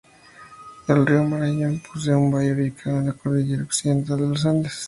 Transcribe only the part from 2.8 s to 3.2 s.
en la